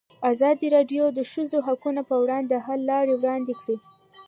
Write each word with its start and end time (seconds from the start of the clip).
ازادي 0.31 0.67
راډیو 0.75 1.03
د 1.11 1.15
د 1.17 1.19
ښځو 1.31 1.57
حقونه 1.67 2.01
پر 2.07 2.17
وړاندې 2.23 2.49
د 2.51 2.61
حل 2.65 2.79
لارې 2.91 3.13
وړاندې 3.17 3.53
کړي. 3.61 3.77